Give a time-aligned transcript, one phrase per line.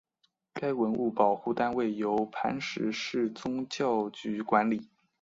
[0.55, 4.89] 该文物保护单位由磐石市宗教局管理。